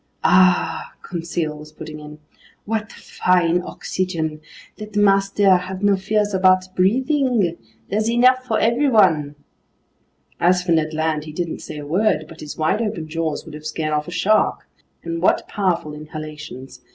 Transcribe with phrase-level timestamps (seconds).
[0.23, 2.17] "Ahhh!" Conseil was putting in.
[2.65, 4.41] "What fine oxygen!
[4.79, 7.55] Let master have no fears about breathing.
[7.87, 9.35] There's enough for everyone."
[10.39, 13.53] As for Ned Land, he didn't say a word, but his wide open jaws would
[13.53, 14.67] have scared off a shark.
[15.03, 16.81] And what powerful inhalations!